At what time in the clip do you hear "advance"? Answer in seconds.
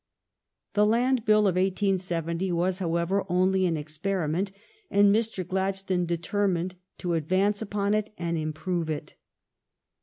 7.13-7.61